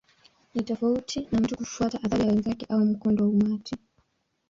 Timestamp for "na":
1.31-1.39